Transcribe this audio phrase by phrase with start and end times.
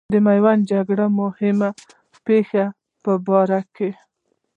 [0.13, 1.69] د میوند د جنګ د مهمې
[2.25, 2.65] پیښې
[3.03, 3.89] په باره کې.